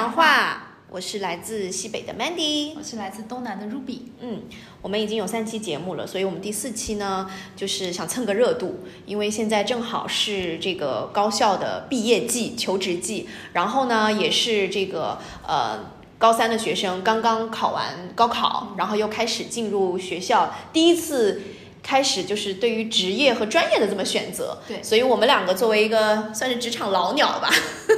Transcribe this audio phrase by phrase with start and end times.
[0.00, 3.98] 讲话，我是来自西北的 Mandy，我是来自东南的 Ruby。
[4.20, 4.44] 嗯，
[4.80, 15.80] 我们已经有三期节目了，所以我们第四期呢，就是想蹭个热度，因为现在正好是这个高校的毕业季、求职季，然后呢，也是这个呃
[16.16, 21.42] 高三的学生刚刚考完高考，然后又开始进入学校，第一次。
[21.82, 27.50] 开始就是对于职业和专业的这么选择，对，所以我们两个作为一个算是职场老鸟吧，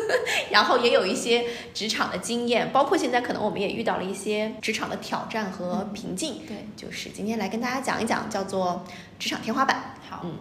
[0.50, 8.84] 然后也有一些职场的经验，包括现在可能我们也遇到了一些职场的挑战和瓶颈，对，就是今天来跟大家讲一讲叫做
[9.18, 9.96] 职场天花板。
[10.08, 10.34] 好，嗯，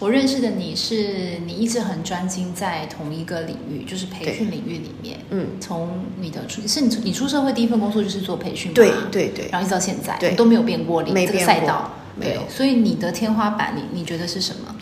[0.00, 10.34] 我认识的你是你一直很专精在同一个领域，就是培训领域里面，嗯，从你的出是你你出社会第一份工作就是做培训，对对对，然后一直到现在，对。
[10.34, 11.92] 都没有变过，你这个赛道。
[12.16, 14.74] 没有，所以你的天花板，你你觉得是什么？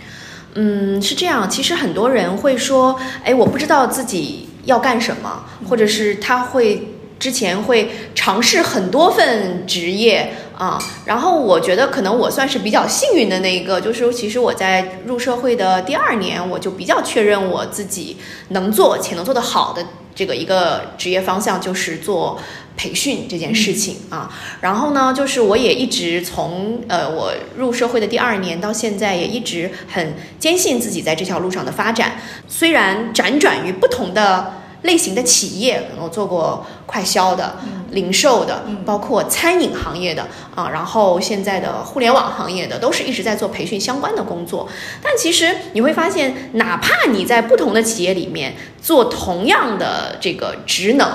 [0.55, 1.51] 嗯，是这样。
[1.51, 10.79] 其实很多人会说，哎，我不知道自己要干什么，或者是他会之前会尝试很多份职业啊。
[11.05, 18.17] 然后我觉得可能我算是比较幸运的那一个，就是其实我在入社会的第二年，我就比较确认我自己
[18.49, 22.39] 能做且能做得好的这个一个职业方向，就是做。
[22.77, 24.29] 培训这件事情啊，
[24.61, 32.17] 然后呢，就是我也一直从呃我入社会的第二年到现在，也一直很坚信自己在这条路上的发展。
[32.49, 37.57] 虽然辗转于不同的类型的企业，我做过快销的、
[37.91, 44.69] 零售的，包括餐饮行业的啊，然后现在的互联网行业的，都是一直在做培训相关的工作。
[45.03, 51.09] 但其实你会发现，哪怕你在不同的企业里面做同样的这个职能。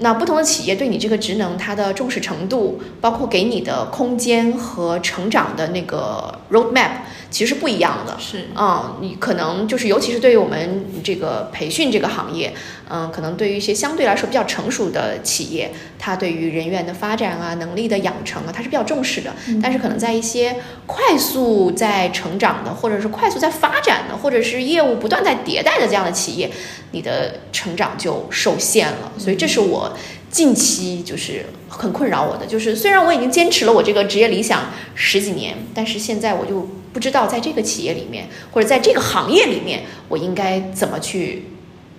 [0.00, 6.90] 那不同的企业对你这个职能，它的重视程度，包括给你的空间和成长的那个 roadmap，
[7.30, 8.16] 其实是不一样的。
[8.18, 12.52] 是啊，你可能就是，尤其是对于我们这个培训这个行业。
[12.90, 19.30] 嗯，可能对于一些相对来说比较成熟的企业，它对于人员的发展啊、能力的养成啊，它是比较重视的。
[19.62, 20.56] 但是可能在一些
[20.86, 26.50] 快速在成长的，或者是快速在发展的，或者是业务不断在迭代的这样的企业，
[26.92, 29.12] 你的成长就受限了。
[29.18, 29.94] 所以这是我
[30.30, 41.44] 近期就是很困扰我的，就是虽然我已经坚持了我这个职业理想十几年，但是现在我就不知道在这个企业里面或者在这个行业里面，我应该怎么去。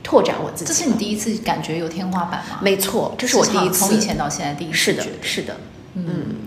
[0.01, 2.59] 拓展我自己，这是你第一次感觉有天花板吗？
[2.62, 4.73] 没错，这是我第一次，从以前到现在第一次。
[4.73, 5.57] 是的，是的。
[5.94, 6.38] 嗯，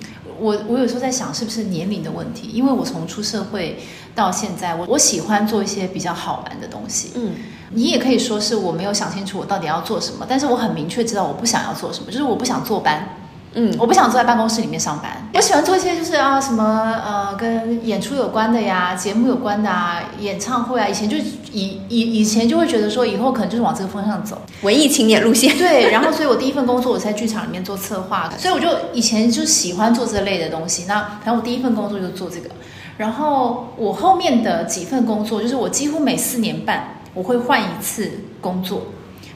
[0.41, 2.49] 我我有时候在想，是不是年龄的问题？
[2.49, 3.76] 因为我从出社会
[4.14, 7.10] 到现在，我我喜欢做一些比较好玩的东西。
[7.14, 7.34] 嗯，
[7.75, 13.16] 你也可以说是我没有想清楚我到底要做什么，但是我很明确知道我不想要做什么，就是我不想坐班。
[13.55, 20.88] 嗯，我不想坐在办公室里面上班，我喜欢做一些就是啊什么呃跟演出有关的呀，节目有关的啊，演唱会啊。
[20.88, 21.19] 以前就
[21.53, 25.55] 以以以前就会觉得说以后可能就是往这个方向走，文艺青年路线。
[25.59, 30.87] 对，然后所以我第一份工作我在剧场里面做策划，所以我就以前就喜欢做这类的东西。
[30.88, 32.49] 那然后我第一份工作就做这个，
[32.97, 38.87] 然后我后面的几份工作就是我几乎每四年半我会换一次工作，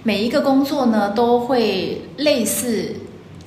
[0.02, 2.96] 每一个工作呢都会类似。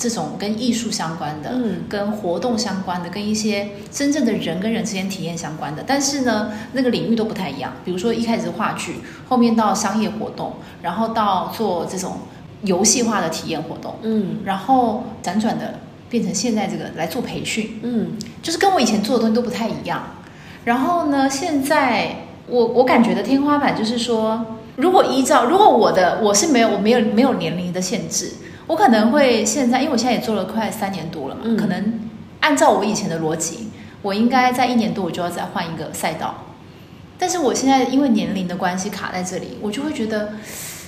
[0.01, 7.73] 这种跟艺术相关的，嗯，跟活动相关的，跟一些真正的人跟人之间体验相关的，但是呢，那个领域都不太一样。
[7.83, 8.95] 比如说一开始是话剧，
[9.27, 12.19] 后面到商业活动，然后到做这种
[12.61, 15.79] 游戏化的体验活动，嗯，然后辗转的
[16.09, 18.11] 变成现在这个来做培训，嗯，
[18.41, 20.01] 就是跟我以前做的东西都不太一样。
[20.63, 22.15] 然后呢，现在
[22.49, 28.31] 我我感觉的天花板就是说，如果依照如果我的我是没有我没有没有年龄的限制。
[28.67, 31.99] 我可能会现在，因为我现在也做了快三年多了嘛，可能
[32.41, 33.69] 按照我以前的逻辑，
[34.03, 36.43] 我应该在一年多我就要再换一个赛道。
[37.17, 40.33] 但是我现在因为年龄的关系卡在这里，我就会觉得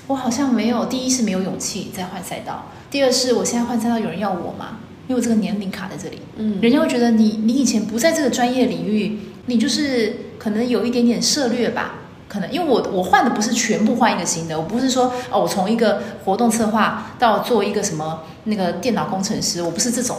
[0.05, 4.77] 我好像没有，第一是没有勇气再换赛道，第二是我现在换赛道有人要我吗？
[5.07, 11.95] 因为我这个年龄卡在这里，嗯，人家会觉得你你以前不在这个专业领域，你就是可能有一点点涉略吧。
[12.27, 20.15] 可能因为我我换的不是全部换一个新的，我不是说哦，我从一个活动策划到做一个什么那个电脑工程师，我不是这种。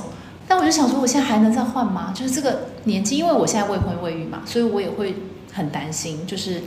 [0.47, 2.13] 但我就想说，我现在还能再换吗？
[2.15, 5.17] 就是这个年纪，因为我现在未婚未育嘛，所以我也会
[5.55, 6.61] 很担心，就是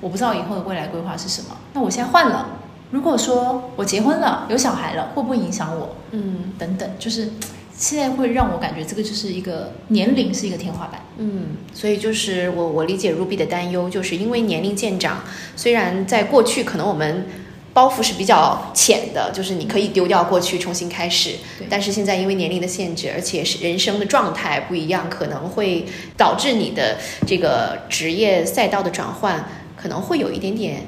[0.00, 1.56] 我不知道以后的未来规划是什么。
[1.72, 2.50] 那我现在换了，
[2.92, 5.96] 如果说我结婚了，有小孩了，会不会影响我？
[6.12, 7.28] 嗯，等等，就是。
[7.76, 15.22] 现在会让我感觉这个就是一个年龄是一个天花板，嗯，所以就是我我理解 Ruby 的担忧，就是因为年龄渐长，
[15.56, 17.26] 虽然在过去可能我们
[17.72, 21.36] 包袱是比较浅的，就是你可以丢掉过去重新开始，
[21.68, 25.86] 但是现在因为年龄的限制，而且是人生的状态不一样，可能会
[26.16, 29.44] 导致你的这个职业赛道的转换
[29.76, 30.86] 可能会有一点点。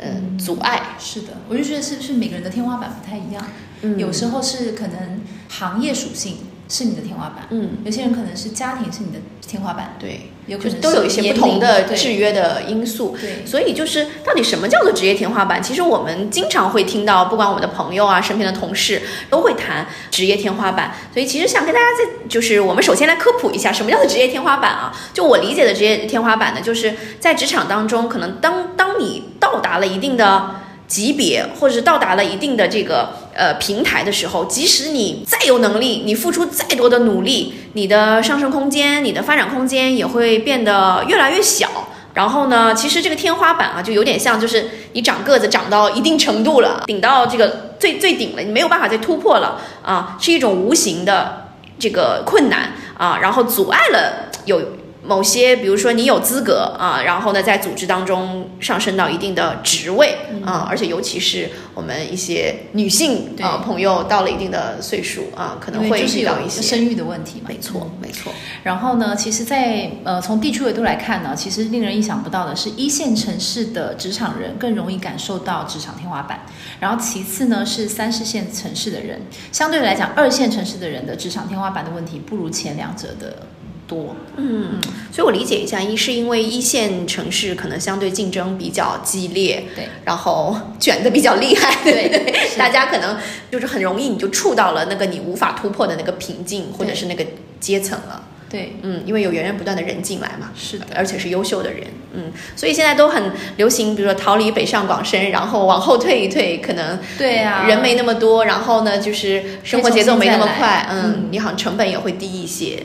[0.00, 0.96] 嗯阻碍。
[0.98, 3.46] 是的，我就觉得是不是每个人的天花板不太一样，
[3.82, 5.20] 嗯有时候是可能
[5.58, 13.16] 行业属性是你的天花板，嗯，有些人可能是家庭是你的天花板，对，有可能都有一些不同的制约的因素。
[13.20, 15.62] 对所以就是到底什么叫做职业天花板？
[15.62, 20.94] 其实我们经常会听到，不管我们的朋友啊、身边的同事都会谈职业天花板。
[21.12, 24.92] 所以其实想跟大家在，就是我们首先来科普一下，什么叫做职业天花板啊？
[25.12, 30.63] 就我理解的职业天花板呢，就是在职场当中，可能当当你到达了一定的。
[30.86, 41.68] 级别，或者是到达了一定的这个呃平台的时候，即使你再有能力，你付出再多的努力，你的上升空间、你的发展空间也会变得越来越小。
[42.12, 54.62] 然后呢，其实这个天花板啊，就有点像，就是你长个子长到一定程度了，顶到这个最最顶了，你没有办法再突破了啊，是一种无形的这个困难啊，然后阻碍了有
[55.06, 66.62] 某些，比如说你有资格啊，然后呢，在组织当中上升到一定的职位啊，而且尤其是我们一些女性啊朋友到了一定的岁数啊，可能会遇到一些。
[66.62, 76.40] 生育的问题嘛，没错嗯，没错，然后呢，其实在，呃从地区维度来看呢，其实令人意想不到的是，一线城市的职场人更容易感受到职场天花板，
[76.80, 79.20] 然后其次呢是三四线城市的人，
[79.52, 83.46] 相对来讲，二线城市的人的职场天花板的问题不如前两者的
[83.86, 84.14] 多。
[84.36, 84.80] 嗯，
[85.12, 92.18] 所以我理解一下，一是因为一线城市可能相对竞争比较激烈，对，然后卷的比较厉害，对对？
[92.18, 92.56] 对？
[92.56, 93.16] 大家可能
[93.50, 97.24] 就是很容易你就触到了那个你无法突破的那个瓶颈，或者是那个
[97.60, 98.24] 阶层了。
[98.50, 101.82] 对，嗯，因为有源源不断的人进来嘛，是的，而且是优秀的人，
[102.12, 112.80] 嗯，所以现在都很流行，比如说逃离北上广深，然后往后退一退，可能对啊，人没那么多，然后呢，就是生活节奏没那么快，嗯，你好像成本也会低一些，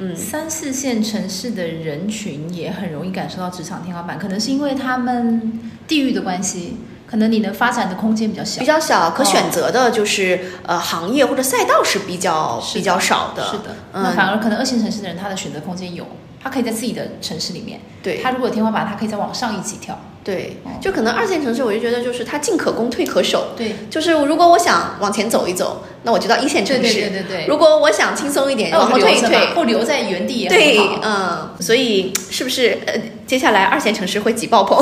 [0.00, 8.60] 嗯，三四线城市的人群也很容易感受到职场天花板，可能是因为他们地域的关系，可能你能发展的空间比较小。
[8.60, 8.66] 比。
[8.66, 14.02] 较小，可哦选择的就是、呃行业或者赛道是比较是比较少的，是的，嗯。
[14.04, 16.06] 那反而可能二线城市的人，他的选择空间有，
[16.40, 18.20] 他可以在自己的城市里面，对。
[18.22, 19.98] 他如果天花板，他可以再往上一级跳。
[20.24, 27.46] 对哦，就可能二线城市，我就觉得就是它进可攻退可守，对，就是如果我想往前走一走，那我就到一线城市；对对对对。
[27.46, 32.94] 如果我想轻松一点，往后退一退，或留在原地也好。，嗯，所以是不是呃，
[33.26, 34.78] 接下来二线城市会挤爆棚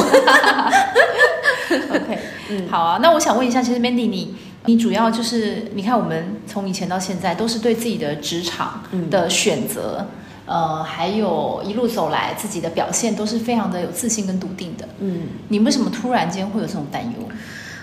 [1.90, 2.18] ？OK，
[2.50, 2.98] 嗯好啊。
[3.00, 4.34] 那我想问一下，其实 Mandy 你。
[4.68, 10.04] 你主要就是，你看我们从以前到现在，都是对自己的职场嗯的选择，
[10.46, 14.88] 呃，还有一路走来自己的表现，都是非常的有自信跟笃定的。
[15.00, 17.28] 嗯你为什么突然间会有这种担忧？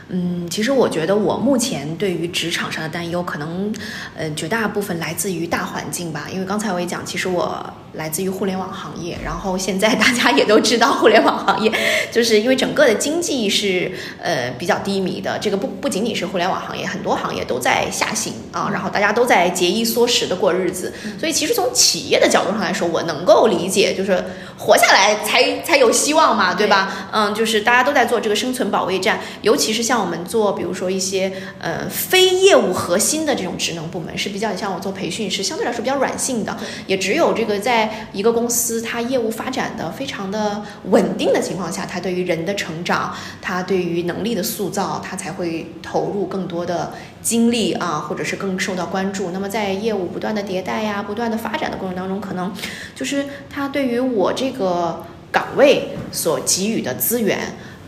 [0.10, 3.74] 嗯，其实我觉得我目前对于职场上的担忧，可能
[4.16, 6.28] 呃绝大部分来自于大环境吧。
[6.32, 7.64] 因为刚才我也讲，其实我
[7.94, 11.72] 来自于互联网行业，然后现在大家也都知道，互联网行业
[12.12, 13.92] 就是因为整个的经济是
[14.22, 15.38] 呃比较低迷的。
[15.40, 20.94] 这个不不仅仅是互联网行业，很多行业都在下行啊，然后大家都在节衣缩食的过日子。
[21.20, 24.24] 所以其实从企业的角度上来说，我能够理解，就是
[24.58, 27.10] 活下来才才有希望嘛，对吧？
[27.12, 36.58] 嗯，就是大家都在做这个生存保卫战，尤其是像我们做，比如说一些呃非业务核心的这种职能部门，是比较像我做培训是相对来说比较软性的，
[36.88, 49.32] 也只有这个在一个公司它业务发展的非常的稳定的情况下，它对于人的成长，它对于能力的塑造，它才会投入更多的精力啊，或者是更受到关注。
[49.32, 52.54] 那么在业务不断的迭代呀、不断的发展的过程当中，可能
[52.96, 57.40] 就是它对于我这个岗位所给予的资源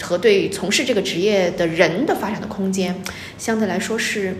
[0.02, 3.02] 和对从事这个职业的人的发展的空间，
[3.38, 4.36] 相对来说是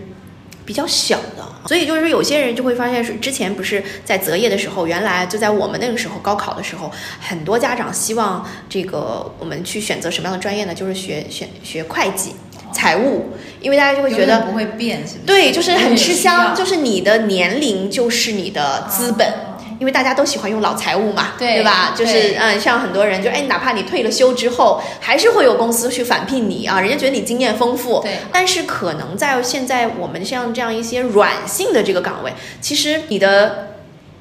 [0.66, 1.46] 比较小的。
[1.66, 10.74] 所以就是有些人就会发现，是之前不是在择业的时候，原来就在我们那个时候高考的时候，很多家长希望这个我们去选择什么样的专业呢？
[10.74, 12.34] 就是学选学会计、
[12.72, 13.30] 财务，
[13.60, 15.26] 因为大家就会觉得不会变，是不是？
[15.26, 19.32] 对，就是很吃香，就是你的年龄就是你的资本。
[19.76, 21.92] 哦因为大家都喜欢用老财务嘛，对吧？
[21.94, 28.00] 就是嗯，像很多人就哎，哪怕你退了休之后，还是会有公司去返聘你啊，人家觉得你经验丰富。
[28.00, 33.68] 对但是可能在现在我们像这样一些软性的这个岗位，其实你的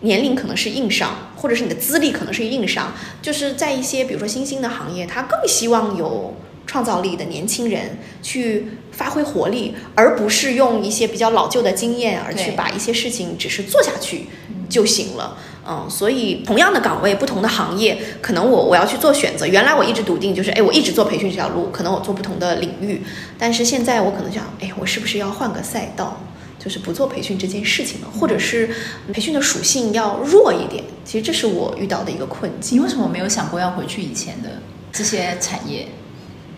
[0.02, 6.36] 年龄可能是硬伤，或者是你的资历可能是硬伤，就是在一些比如说新兴的行业，他更希望有
[6.68, 14.26] 创造力的年轻人去发挥活力，而不是用一些比较老旧的经验而去把一些事情只是做下去
[14.70, 15.38] 就行了。
[15.68, 19.48] 嗯，所以同样的岗位，不同的行业，可能我我要去做选择。
[19.48, 23.02] 原来我一直笃定就是，哎，我一直做培训这条路，可能我做不同的领域，
[23.38, 26.22] 但是现在我可能想，哎，我是不是要换个赛道？
[26.58, 28.68] 就是不做培训这件事情了，或者是
[29.14, 30.84] 培训的属性要弱一点。
[31.04, 32.80] 其实这是我遇到的一个困境。
[32.80, 34.50] 你为什么没有想过要回去以前的
[34.92, 35.88] 这些产业？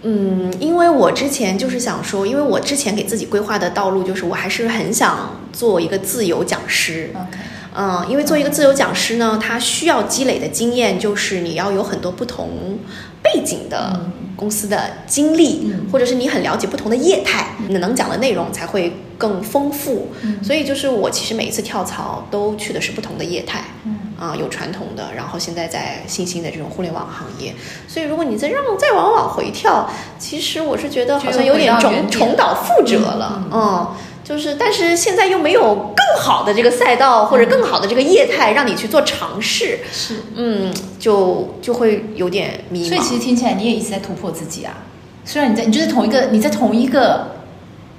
[0.03, 7.11] 嗯，因为我之前就是想说，因为我之前给自己规划的道路就是，我还是很想做一个自由讲师。
[7.13, 7.37] OK，
[7.77, 12.79] 嗯，因为做一个自由讲师呢，他需要积累的经验就是你要有很多不同
[13.21, 14.01] 背景的
[14.35, 15.87] 公司的经历，嗯。
[15.91, 20.09] 或者是你很了解不同的业态，你能讲的内容才会更丰富。
[20.23, 20.43] 嗯。
[20.43, 23.63] 所以就是我其实每一次跳槽都去的是不同的业态。
[23.85, 23.95] 嗯。
[24.19, 27.53] 啊、有传统的，然后现在在新兴的这种互联网行业，
[27.87, 33.87] 所以如果你再让再往往回跳，其实我是觉得好像有点重重蹈覆辙了，嗯
[34.27, 40.15] 就是但是现在又没有更好的这个赛道或者更好的这个业态让你去做尝试，是。
[40.35, 42.89] 嗯，就就会有点迷茫。
[42.89, 44.83] 所以其实听起来你也一直在突破自己啊。
[45.23, 47.35] 虽然你在你就是同一个你在同一个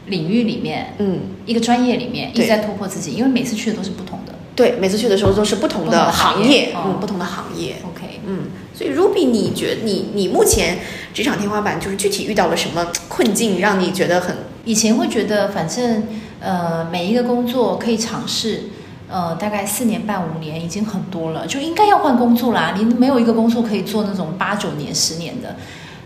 [0.06, 4.34] 领域里面，嗯，一个专业里面一直在突破自己，因为每次去的都是不同的。
[4.58, 7.76] 对，每次去的时候都是不同的的行业嗯，不同的行业。
[7.86, 10.80] OK，嗯，所以 Ruby，你觉得你你目前
[11.14, 16.08] 职场天花板就是具体遇到了什么困境，让你觉得很以前会觉得反正
[16.40, 18.64] 呃每一个工作可以尝试。
[19.10, 22.74] 呃，大概四年半五年已经很多了，就应该要换工作啦。
[22.76, 25.56] 你没有一个工作可以做那种八九年、十年的，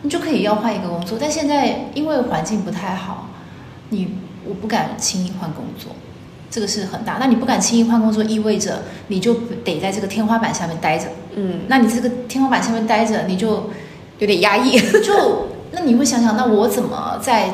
[0.03, 1.19] 你就可以要换一个工作。
[1.21, 3.31] 但现在因为环境不太好，
[3.89, 5.97] 你我不敢轻易换工作，
[6.53, 7.17] 这个是很大。
[7.19, 11.07] 那你不敢轻易换工作，意味着你就得在这个天花板下面待着。
[11.35, 13.71] 嗯那你这个天花板下面待着，你就
[14.19, 14.79] 有点压抑。
[15.03, 17.49] 就那你会想想，那我怎么在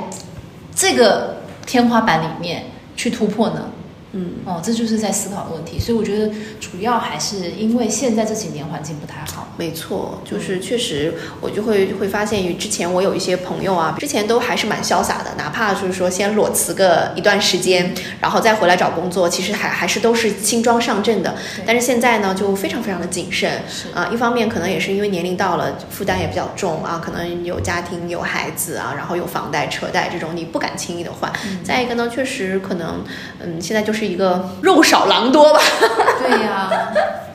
[0.75, 2.65] 这个天花板里面
[2.97, 3.71] 去突破呢？
[4.13, 5.79] 嗯哦，这就是在思考的问题。
[5.79, 9.49] 所以我觉得主要还是因为现在这几年环境不太好。
[9.57, 21.35] 没错，就是确实，我就会会发现，于之前我有一些朋友啊，之前都还是蛮潇洒的，哪怕就是说先裸辞个一段时间，然后再回来找工作，其实还还是都是轻装上阵的。
[21.67, 31.31] 但是现在呢，就非常非常的谨慎是啊、一方面可能也是因为年龄到了，负担也比较重啊，可能有家庭、有孩子啊，然后有房贷、车贷这种，你不敢轻易的换。
[31.45, 33.05] 嗯再一个呢，确实可能，
[33.41, 35.61] 嗯，现在就是一个肉少狼多吧。
[36.21, 36.71] 对呀、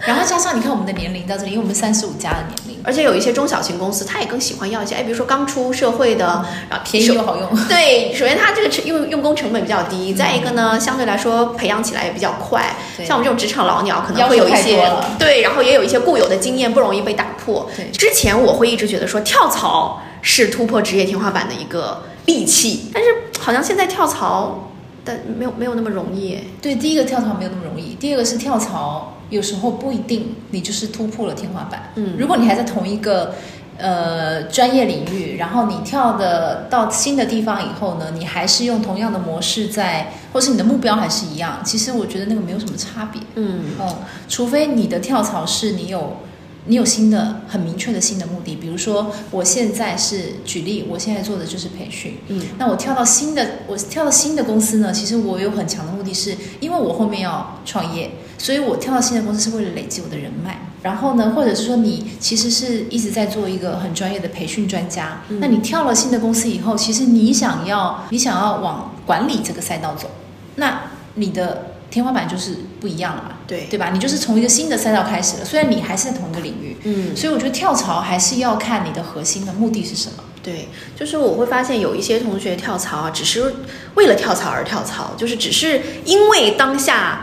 [0.06, 7.50] 然后加上你看我们的年龄到这里，因为我们三十五加的年龄，而且有一些中小型公司，他也更喜欢要一些，哎，比如说刚出社会的，然后便宜又好用。
[7.68, 12.76] 对，首先它这个成用用工成本比较低，再一个呢，相对来说培养起来也比较快。
[12.98, 17.70] 对像我们这种职场老鸟，可能会有一些对，然后也有一些固有的经验，不容易被打破。
[17.76, 24.72] 对之前我会一直觉得说跳槽是突破职业天花板的一个利器，但是好像现在跳槽，
[25.06, 26.38] 但没有没有那么容易。
[26.62, 31.92] 对，第一个跳槽没有那么容易，第二个是跳槽有时候不一定你就是突破了天花板。
[31.96, 33.36] 嗯如果你还在同一个
[33.78, 43.22] 呃专业领域，然后你跳的到新的地方以后呢，你还是用同样的模式在，或是你的目标还是一样，其实我觉得那个没有什么差别。
[43.36, 43.98] 嗯哦，
[44.30, 46.18] 除非你的跳槽是你有
[46.66, 52.42] 你有新的很明确的新的目的，比如说我现在是举例，我现在做的就是培训，嗯。
[52.58, 60.60] 那我跳到新的我跳到新的公司呢，其实我有很强的目的是，因为我后面要创业，所以我跳到新的公司是为了累积我的人脉。
[60.82, 65.40] 然后呢，或者是说你其实是一直在做一个很专业的培训专家，嗯。
[65.40, 70.10] 那你跳了新的公司以后，其实你想要你想要往管理这个赛道走，
[70.56, 70.82] 那
[71.16, 73.30] 你的天花板就是不一样了嘛。
[73.48, 73.92] 对对吧？
[73.94, 77.16] 你就是从一个新的赛道开始了，虽然你还是在同一个领域，嗯。
[77.16, 80.24] 所以我觉得跳槽还是要看你的核心的目的是什么。
[80.42, 83.54] 对，就是我会发现有一些同学跳槽啊，只是
[83.96, 87.22] 为了跳槽而跳槽，就是只是因为当下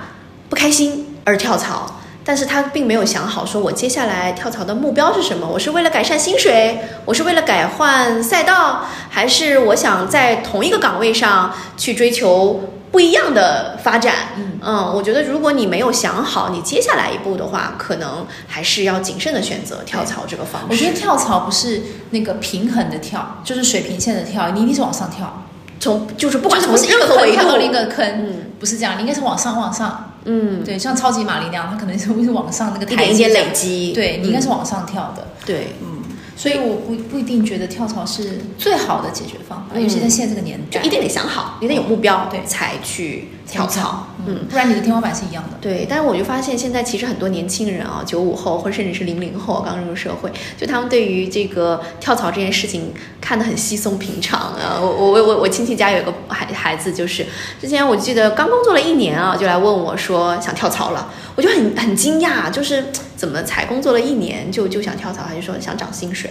[0.48, 5.46] 不开心而跳槽，但是他并没有想好，说我接下来跳槽的目标是什么？
[5.46, 14.14] 我是为了改善薪水，我是为了改换赛道，还是我想在同一个岗位上去追求不一样的发展？
[14.36, 14.58] 嗯。
[14.94, 20.66] 我觉得如果你没有想好你接下来一步的话，可能还是要谨慎的选择跳槽这个方式。
[20.70, 25.44] 我觉得跳槽不是那个平衡的跳，就是水平线的跳，你一定是往上跳，
[25.78, 27.56] 从就是不管从任何维度。
[27.56, 28.50] 另一个坑，嗯。
[28.60, 30.12] 不是这样，你应该是往上往上。
[30.26, 34.50] 嗯，对，像超级玛丽那样，它可能是会往上那个台阶累积，对你应该是嗯。
[34.50, 35.26] 往上跳的。
[35.46, 35.99] 对，嗯，
[36.40, 39.82] 所以我不不一定觉得跳槽是最好的解决方法，嗯。
[39.82, 42.40] 尤其在现在这个年代，就一定得想好，你得有目标，对。
[42.46, 44.30] 才去跳槽，嗯。
[44.30, 45.56] 嗯，不然你的天花板是一样的。
[45.60, 54.78] 对，但是我就发现现在其实很多年轻人啊，九五后或者甚至是零零后刚入社会，就他们对于这个跳槽这件事情看得很稀松平常啊。
[54.80, 57.26] 我我我我亲戚家有一个孩孩子，就是
[57.60, 66.30] 之前我记得刚工作了一年啊，就来问我说想跳槽了，我就很很惊讶，就是怎么才工作了一年就就想跳槽，他就说想涨薪水，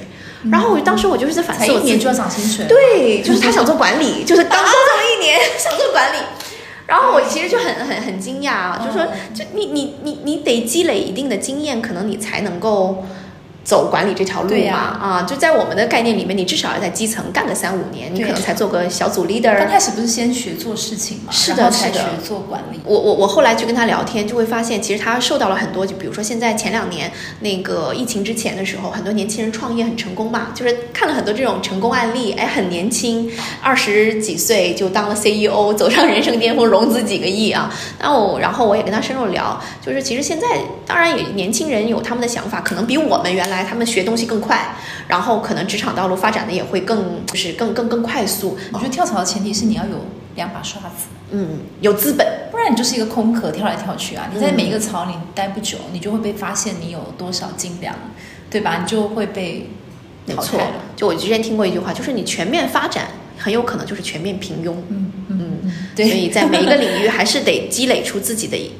[0.52, 6.18] 然后我当时我就是在反思一年就要涨薪水，对，就是他想做管理，就是刚工作了一年 想做管理。
[6.90, 13.04] 然后我其实就很很很惊讶啊，就说嗯就你你你你得积累一定的经验，可能你才能够
[13.64, 19.58] 走管理这条路嘛，啊，就在我们的概念里面，你至少要在基层干个三五年，你可能才做个小组 leader。
[19.58, 22.80] 刚开始不是先学做事情嘛，是的才学做管理。
[22.84, 27.12] 我我我后来去跟他聊天，就会发现，其实他受到了很多，就比如说现在前两年
[27.42, 37.72] 那个疫情之前的时候，很多年轻人创业很成功嘛，就是看了很多这种成功案例，哎，很年轻，二十几岁就当了 CEO，走上人生巅峰，融资几个亿啊。
[38.02, 40.48] 那我然后我也跟他深入聊，就是其实现在
[40.88, 44.76] 当然也年轻人有他们的想法，可能比我们原来他们学东西更快，
[45.08, 52.26] 然后可能职场道路发展的也会更就是更更更快速，我觉得跳槽的前提是你要有两把刷子，嗯，有资本。
[52.52, 54.30] 不然你就是一个空壳跳来跳去啊！
[54.34, 57.96] 你在嗯每一个槽里待不久，你就会被发现你有多少斤两，
[58.50, 58.80] 对吧？
[58.82, 59.70] 你就会被
[60.26, 64.74] 没错淘汰了。，就我之前听过一句话，就是你全面发展，很有可能就是全面平庸。
[64.90, 68.72] 嗯嗯嗯嗯，所，以在每一个领域还是得积累出自己的，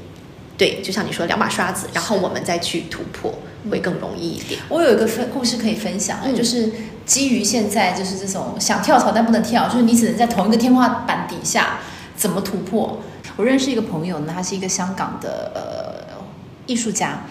[0.60, 3.34] 对，就像你说两把刷子，然后我们再去突破，
[3.72, 4.60] 会更容易一点。
[4.68, 6.70] 我有一个分故事可以分享，嗯就是
[7.06, 11.80] 基于现在就是这种想跳槽但不能跳，就是你只能在同一个天花板底下
[12.18, 13.00] 怎么突破。
[13.38, 16.22] 我认识一个朋友呢，他是一个香港的呃
[16.66, 17.22] 艺术家，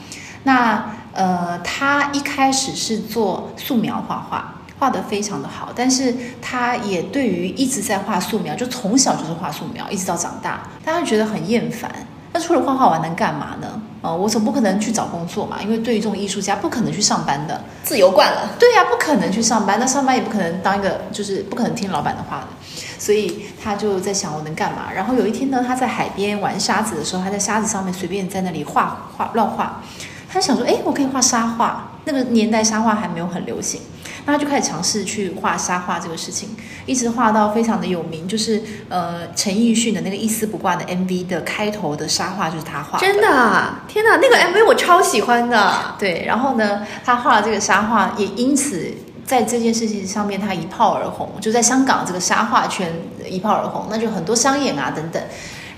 [0.45, 4.55] 那呃他一开始是做素描画画。
[4.81, 11.91] 画得非常的好，但是他也对于一直在画素描，就从小就是画素描，一直到长大，但他觉得很厌烦。
[12.33, 13.81] 那除了画画，我还能干嘛呢？
[14.01, 17.61] 呃，我总不可能去找工作嘛，因为对于这种艺术家，不可能去上班的。
[17.83, 22.47] 自由惯了，对呀、不可能去上班，那上班也不可能当一个，就是不可能听老板的话的。
[22.99, 24.93] 所以他就在想我能干嘛。
[24.95, 29.83] 然后有一天呢，他在海边玩沙子的时候，他在沙子上面随便在那里画画乱画。
[30.31, 31.91] 他就想说，哎，我可以画沙画。
[32.05, 33.81] 那个年代沙画还没有很流行，
[34.29, 36.51] 那他就开始尝试去画沙画这个事情，
[36.85, 43.07] 一直画到非常的有名，就是呃陈奕迅的那个一丝不挂的 MV 的开头的沙画就是他画的。
[43.07, 45.73] 真的啊，天哪，那个 MV 我超喜欢的。
[45.99, 48.93] 对，然后呢，他画了这个沙画，也因此
[49.25, 52.93] 在这件事情上面他一炮而红，就在香港这个沙画圈
[53.27, 55.23] 一炮而红，那就很多商演啊等等。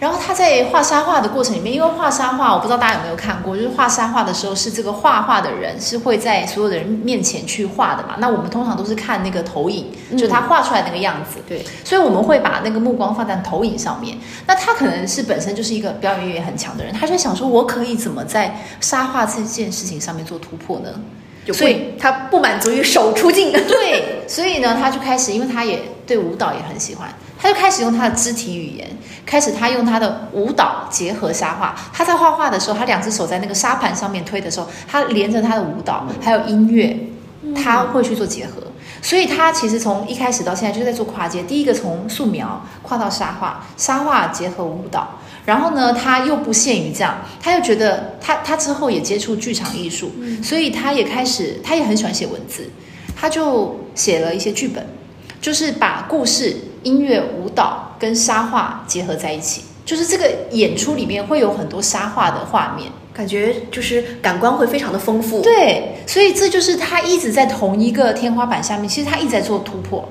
[0.01, 8.15] 然后他在画沙画的过程里面，因为画沙画，我不知道大家有没有看过，就是画沙画的时候，是这个画画的人是会在所有的人面前去画的嘛。
[8.19, 11.39] 那我们通常都是看那个投影，就他画出来那个样子。
[11.47, 14.17] 对，所以我们会把那个目光放在投影上面。
[14.47, 20.89] 那他可能是本身就是一个表演欲也很强的人，他就想说，我可以怎么在沙画这件事情上面做突破呢？
[21.45, 23.53] 就所以他不满足于手出镜。
[23.67, 28.89] 对，所以呢，他就开始，因为他也对舞蹈也很喜欢，他就开始用他的肢体语言，
[29.25, 31.75] 开始他用他的舞蹈结合沙画。
[31.93, 36.97] 他在画画的时候，他两只手在那个沙盘上面推的时候，他连着他的舞蹈还有音乐，
[37.55, 38.63] 他会去做结合。
[39.03, 45.09] 所以他其实从一开始到现在就是在做跨界，第一个从素描跨到沙画，沙画结合舞蹈，
[45.47, 52.71] 然后呢，他又不限于这样，他又觉得他他之后也接触剧场艺术，所以他也开始，他也很喜欢写文字，
[53.17, 54.87] 他就写了一些剧本，
[55.41, 62.91] 就是把故事、音乐、舞蹈跟沙画结合在一起，就是这个演出里面会有很多沙画的画面。
[63.13, 65.43] 感觉就是感官会非常的丰富。
[65.43, 70.09] 对，所以这就是他一直在同一个天花板下面，其实他一直在做突破，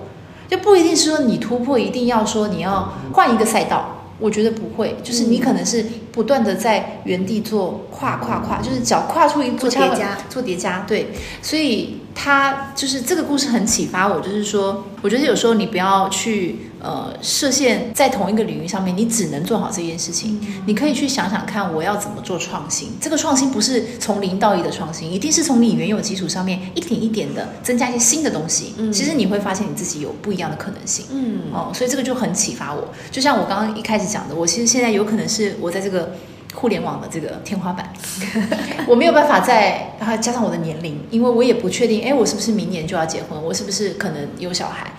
[0.47, 3.98] 就不一定是说你突破一定要说你要换一个赛道。
[4.19, 10.85] 我觉得不会，就是你可能是不断的在原地做跨跨跨，就是脚跨出一步，做叠加，做叠加。
[10.87, 11.07] 对，
[11.41, 20.37] 所以他就是这个故事很启发我，就是说，我觉得有时候你不要去呃设限在同一个领域上面，你只能做好这件事情。
[20.65, 22.89] 你可以去想想看，我要怎么做创新。
[22.99, 28.73] 这个创新不是从零到一的创新，一定是从你原有基础上面一点一点的增加一些新的东西。
[28.77, 31.05] 嗯其实你会发现你自己有不一样的可能性。
[31.11, 32.89] 嗯，哦，所以这个就很启发我。
[33.09, 36.13] 就像我刚刚一开始讲的，我其实现在有可能是我在这个
[36.59, 37.89] 互联网的这个天花板，
[38.85, 44.91] 我没有办法再然后加上我的年龄，因为我也不确定，哎，我是不是明年就要结婚，我是不是可能有小孩。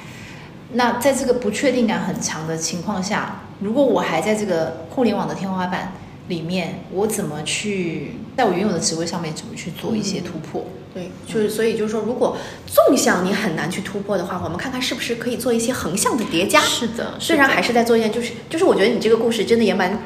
[0.73, 5.93] 那在这个不确定感很强的情况下，如果我还在这个互联网的天花板
[6.29, 10.65] 里面，我怎么去在我原有的职位上面怎么去做一些突破？
[10.93, 16.61] 对，就是所以就是说，如果纵向你很难去突破的话，我们看看是不是可以做一些横向的叠加。
[16.61, 20.03] 是的，虽然还是在做一件，就是就是我觉得你这个故事真的也蛮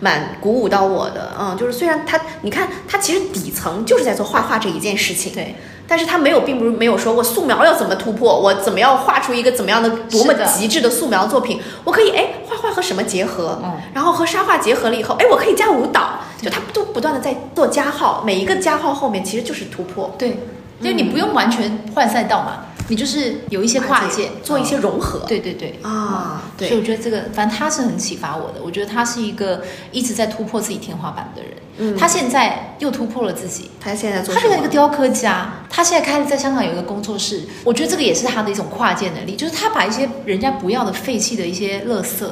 [0.00, 5.54] 蛮鼓舞到我的，嗯，就是虽然他你看他其实底层就是在做画画这一件事情，对。
[5.88, 13.72] 但是他没有，并不是没有说过素描要怎么突破，我怎么样画出一个怎么样的多么极致的素描作品，我可以哎画画和什么结合，嗯。
[13.94, 20.38] 然后和沙画结合了以后，哎我可以加舞蹈，就他都不断的在做加号，每一个加号后面其实就是突破，对，
[20.80, 25.20] 因为你不用完全换赛道嘛，你就是有一些跨界，做一些嗯融合。
[25.28, 28.60] 对对对啊，对所以，我觉得这个，反正他是很启发我的。
[28.62, 31.52] 我觉得他是一个一直在突破自己天花板的人。
[31.80, 34.40] 嗯他现在又突破了自己，他现在做他？
[34.40, 37.42] 是一个雕刻家，他现在开了在香港有一个工作室。
[37.62, 42.24] 我觉得这个也是他的一种跨界能力，就是他把一些人家不要的废弃的一些垃圾，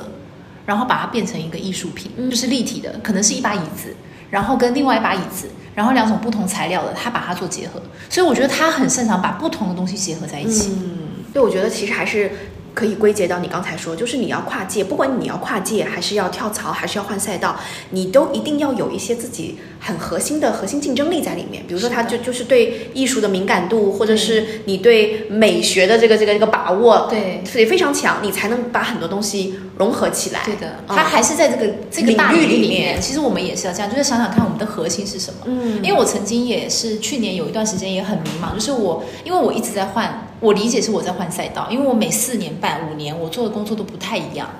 [0.64, 3.94] 然后把它变成一个艺术品，嗯就是立体的，可能是一把椅子，
[4.30, 7.80] 然后跟另外一把椅子，然后两种不同材料的，他把它做结合。
[8.08, 10.72] 所以我觉得他很擅长把不同的东西结合在一起。
[10.72, 10.98] 嗯，
[11.32, 12.32] 对，我觉得其实还是
[12.76, 17.56] 可以归结到你刚才说，就是你要跨界，不管你要跨界，还是要跳槽，还是要换赛道，
[17.88, 21.64] 你都一定要有一些自己很核心的核心竞争力在里面。
[21.66, 30.42] 比如说，他就就是对艺术的敏感度，或者是你对美学的这个这个这个把握，对得非常强，你才能把很多东西融合起来。
[30.44, 33.00] 对的，嗯他还是在这个这个大领域里面。
[33.00, 35.40] 其实我们也是要这样，就是想想看我们的核心是什么。
[35.46, 44.50] 嗯，因为我曾经也是去年有一段时间也很迷茫，就是我因为我一直在换，我理解是我在换赛道，因为我每四年半五年我做的工作都不太一样，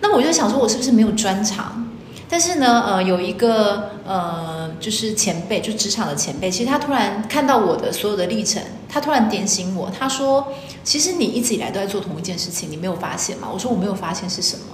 [0.00, 1.82] 那我就想说我是不是没有专长？
[2.28, 10.48] 但是呢，呃，有一个呃，就是前辈，就职场的前辈，其实他突然看到我的所有的历程，他突然点醒我，他说
[10.82, 14.64] ：“其实你一直以来都在做同一件事情，你没有发现吗？”我说：“我没有发现是什么。”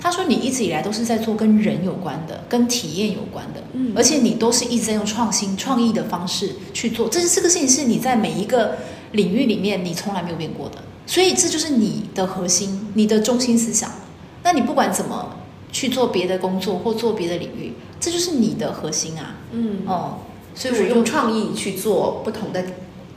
[0.00, 7.08] 他说：“你一直以来都是在做跟人有关的、跟体验有关的，嗯而且你都是一直在用创新、创意的方式去做。
[7.08, 8.76] 这是这个事情是你在每一个
[9.12, 13.90] 领域里面你从来没有变过的，所以这就是你的核心、你的中心思想。
[14.42, 15.36] 那你不管怎么
[15.72, 19.36] 去做别的工作或做别的领域，这就是你的核心啊。
[19.52, 20.18] 嗯，哦，
[20.54, 22.64] 所所以我就用创意去做不同的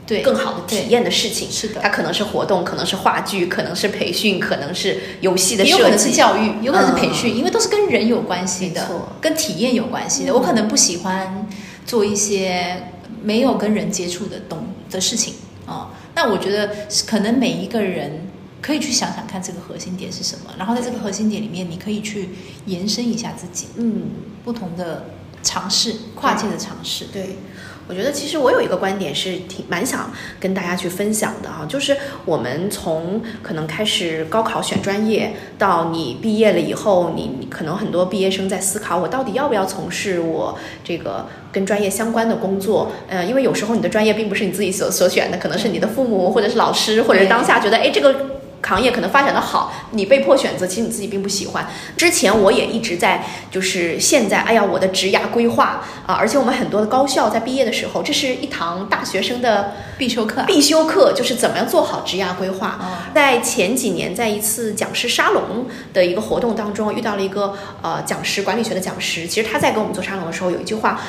[0.06, 1.50] 对更好的体验的事情。
[1.50, 6.10] 是的它可能是活动，可能是话剧，可能是培训，可能是游戏的也有可能是。
[6.10, 8.86] 教育，有可能是培嗯训，因为都是跟人有关系的
[9.20, 10.34] 跟体验有关系的。
[10.34, 11.48] 我可能不喜欢
[11.86, 12.88] 做一些
[13.22, 15.34] 没有跟人接触的东的事情
[15.66, 15.90] 哦。
[16.14, 16.74] 那我觉得
[17.06, 18.26] 可能每一个人
[18.62, 22.30] 可以去想想看这个核心点是什么，然后在这个核心点里面，你可以去
[22.66, 24.10] 延伸一下自己嗯，
[24.44, 25.06] 不同的
[25.42, 27.06] 尝试，跨界的尝试。
[27.12, 27.36] 对。
[27.86, 42.90] 我觉得其实我有一个观点是挺蛮想跟大家去分享的哈，就是我们从可能开始高考选专业，到你毕业了以后，你可能很多毕业生在思考，我到底要不要从事我这个跟专业相关的工作？
[43.08, 48.33] 呃，因为有时候你的专业并不是你自己所所选的，可能是你的父母或者是老师，或者是当下觉得哎这个。
[48.66, 51.68] 行业可能发展的好，你被迫选择，其实你自己并不喜欢。
[51.96, 62.78] 之前我也一直在，就是现在，哎呀，我的职涯规划啊，而且我们很多的高校在毕业的时候，这是一堂大学生的必修课啊，必修课，就是怎么样做好职涯规划。
[62.80, 69.26] 哦在前几年，在一次讲师沙龙的一个活动当中，遇到了一个呃讲师，管理学的讲师。
[69.26, 71.00] 其实他在跟我们做沙龙的时候，有一句话，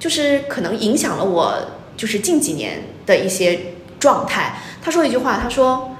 [0.00, 1.54] 就是可能影响了我，
[1.96, 3.60] 就是近几年的一些
[4.00, 4.58] 状态。
[4.82, 5.95] 他说一句话，他说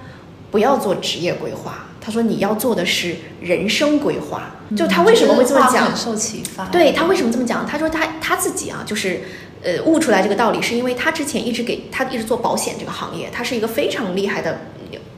[0.56, 4.44] 不要做职业规划，他说你要做的是人生规划。
[4.74, 5.94] 就他为什么会这么讲？
[5.94, 6.64] 受启发。
[6.68, 7.66] 对他为什么这么讲？
[7.66, 9.20] 他说他他自己啊，就是
[9.62, 14.58] 呃悟出来这个道理，是因为他之前一直给他一直做保险这个行业，他是一个非常厉害的。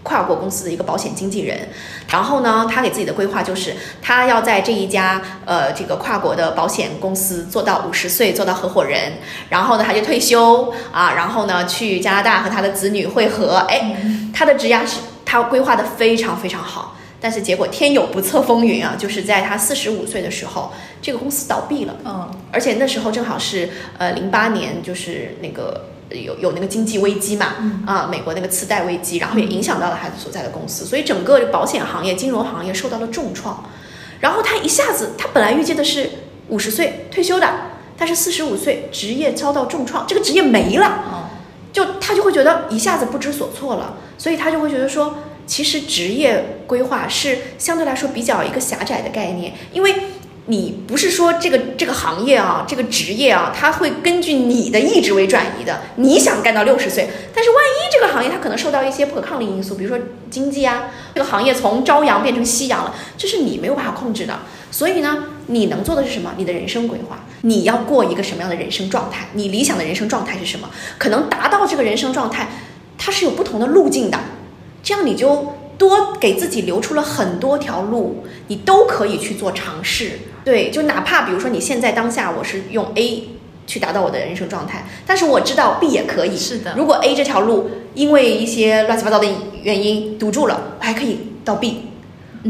[0.05, 1.68] 跨国公司的一个保险经纪人，
[2.09, 9.14] 然后呢，他给自己的规划就是，他要在这一家呃这个跨国的保险公司做到五十岁，做到合伙人，
[9.51, 13.96] 然后呢他就退休啊，然后呢去加拿大和他的子女会合，哎，
[14.33, 27.85] 他的职涯是他规划的非常非常好，但是结果天有不测风云啊，就是在他四十五岁的时候，这个公司倒闭了，嗯，而且那时候正好是呃零八年，就是那个有有那个经济危机嘛，嗯。
[27.85, 33.62] 啊，美国那个次贷危机，然后也影响到了他所在的公司，所以整个保险行业、金融行业受到了重创。
[34.21, 36.09] 然后他一下子，他本来预计的是
[36.49, 37.47] 五十岁退休的，
[37.99, 41.17] 但是四十五岁职业遭到重创，这个职业没了。
[41.79, 49.95] 就他就会觉得一下子不知所措了，所以他就会觉得说，其实职业规划是相对来说比较一个狭窄的概念，因为
[50.47, 64.41] 你不是说这个这个行业啊，这个职业啊，它会根据你的意志为转移的，你想干到六十岁，但是万一这个行业它可能受到一些不可抗力因素，比如说经济啊，这个行业从朝阳变成夕阳了，这是你没有办法控制的，
[64.73, 65.27] 所以呢。
[65.51, 66.35] 你能做的是什么？
[66.37, 69.29] 你的人生规划，你要过一个什么样的人生状态？
[69.35, 70.68] 你理想的人生状态是什么？
[70.98, 72.48] 可能达到这个人生状态，
[72.96, 74.18] 它是有不同的路径的，
[74.83, 80.18] 这样你就多给自己留出了很多条路，你都可以去做尝试。
[80.44, 83.29] 对，就哪怕比如说你现在当下我是用 A
[83.66, 86.37] 去达到我的人生状态，但是我知道 B 也可以。
[86.37, 89.27] 是的如果 A 这条路因为一些乱七八糟的
[89.62, 91.88] 原因堵住了，我还可以到 B。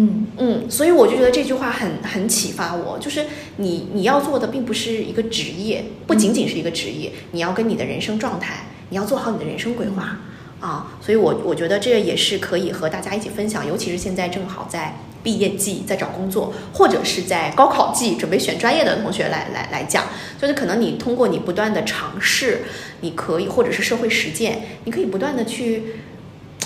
[0.00, 3.24] 嗯，嗯，所以我就觉得这句话很很启发我，就是
[3.56, 10.20] 你你要做的并不是一个职业，不仅仅是一个职业，你要跟你的人生状态，你要做好你的人生规划。
[10.61, 20.04] 啊，所以我我觉得这也是可以和大家一起分享，尤其是现在正好在毕业季，在找工作，或者是在高考季准备选专业的同学来来来讲，
[20.40, 22.62] 就是可能你通过你不断的尝试，
[23.00, 25.82] 你可以或者是社会实践，你可以不断的去。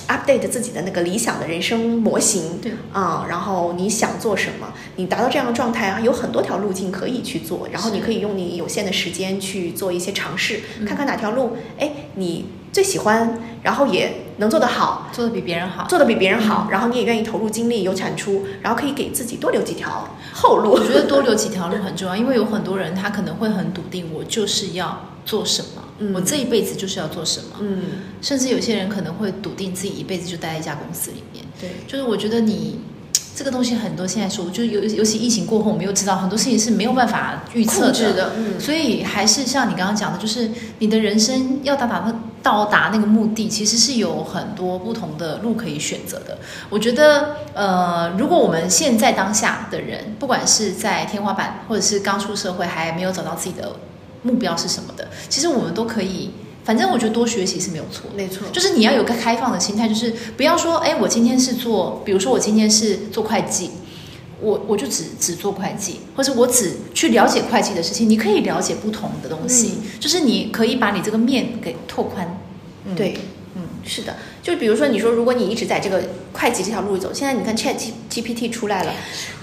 [0.09, 15.87] Update 自己的那个理想的人生模型，对啊、然后你想做什么，你达到这样的状态啊，有很多条路径可以去做，然后你可以用你有限的时间去做一些尝试，嗯看看哪条路，哎，你最喜欢，然后也能做得好，做得比别人好。
[15.89, 20.71] 做得比别人好，嗯然后你也愿意投入精力，有产出，然后可以给自己多留几条后路。
[20.73, 26.13] 我觉得多留几条路很重要，因为有很多人他可能会很笃定，我就是要做什么，嗯。
[26.15, 27.83] 我这一辈子就是要做什么，嗯，
[28.21, 31.45] 甚至有些人可能会笃定自己一辈子就待在一家公司里面。
[31.61, 32.81] 对，就是我觉得你
[33.35, 46.37] 这个东西很多现在说，就尤尤其疫情过后，我们又知道很多事情是没有办法预测的，嗯，所以还是像你刚刚讲的，就是你的人生要到达到到达那个目的，其实是有很多不同的路可以选择的。
[46.69, 53.73] 我觉得，呃，如果我们现在当下的人，不管是在天花板，或者是刚出社会还没有找到自己的
[54.23, 56.31] 目标是什么的，其实我们都可以。
[56.65, 58.09] 反正我觉得多学习是没有错。
[58.17, 63.71] 没错，就是你要有个开放的心态，就是不要说，哎，我今天是做，比如说我今天是做会计，
[64.41, 68.09] 我我就只只做会计，或者我只去了解会计的事情。
[68.09, 72.39] 你可以了解不同的东西，就是你可以把你这个面给拓宽。
[72.85, 73.19] 嗯，对，
[73.57, 76.01] 嗯，是的，就比如说你说，如果你一直在这个
[76.33, 78.93] 会计这条路走，现在你看 Chat G GPT 出来了，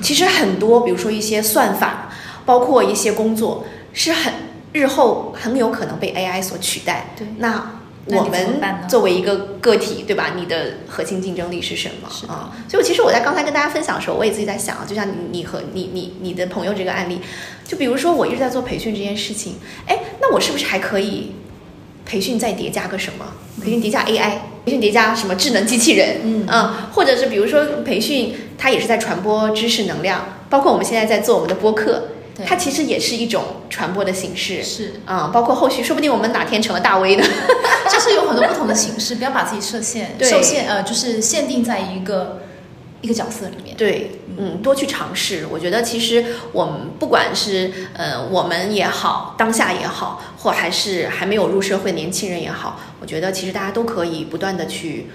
[0.01, 2.13] 其实很多，比如说一些算法，
[2.45, 4.33] 包括一些工作，是很
[4.73, 7.11] 日后很有可能被 AI 所取代。
[7.17, 7.71] 对那
[8.05, 10.33] 我们作为一个个体，对吧？
[10.35, 12.51] 你的核心竞争力是什么啊？
[12.67, 17.19] 所以，其实我在刚才跟大家分享的时候，我也自己在想，就像你你和你你你的朋友这个案例，
[17.67, 21.33] 就比如说我一直在做培训这件事情，哎，那我是不是还可以
[22.03, 23.25] 培训再叠加个什么？
[23.63, 24.29] 培训叠加 AI，
[24.65, 26.21] 培训叠加什么智能机器人？
[26.23, 34.63] 嗯或者是比如说培训，它也是在传播知识能量，包括我们现在在做我们的播客，对它其实也是一种传播的形式。
[34.63, 37.23] 是，嗯，包括后续说不定我们哪天成了大 V 呢？
[37.91, 42.41] 就是有很多不同的形式，不要把自己设限，对受限呃，就是限定在一个
[43.01, 43.75] 一个角色里面。
[43.75, 45.45] 对，嗯，多去尝试。
[45.49, 55.07] 我觉得其实我们不管是呃我们也好，当下也好，或还是还没有入社会年轻人也好，我觉得其实大家都可以不断的去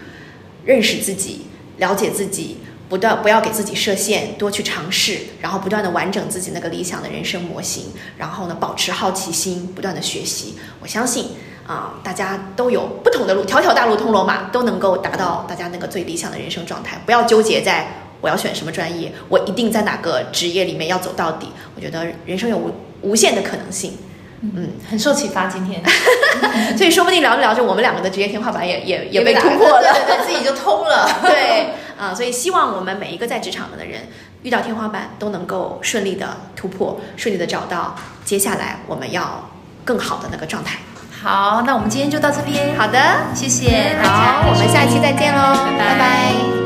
[0.64, 1.46] 认识自己，
[1.78, 2.58] 了解自己。
[2.88, 7.86] 不断不要给自己设限，多去尝试，然后不断的完整自己那个理想的人生模型，
[8.18, 10.54] 然后呢，保持好奇心，不断的学习。
[10.80, 11.28] 我相信
[11.66, 17.00] 啊、大家都有不同的路，条条大路通罗马，都能够达到大家那个最理想的人生状态。
[17.06, 17.88] 不要纠结在
[18.20, 21.48] 我要选什么专业，我一定在哪个职业里面要走到底。
[21.74, 22.70] 我觉得人生有无
[23.00, 23.96] 无限的可能性，
[24.40, 25.46] 嗯，很受启发。
[25.46, 25.82] 今天
[26.76, 29.92] 所以说不定聊着聊着，我们两个的职业天花板也也也被打突破了。
[29.92, 31.08] 对对对，自己就通了。
[31.22, 34.08] 对啊、所以希望我们每一个在职场的人
[34.42, 37.94] 遇到天花板都能够顺利的突破，顺利的找到
[38.24, 39.48] 接下来我们要
[39.84, 40.78] 更好的那个状态。
[41.22, 42.76] 好，那我们今天就到这边。
[42.76, 42.98] 好的，
[43.34, 44.42] 谢谢大家。
[44.42, 46.63] 好，我们下期再见喽，拜拜拜拜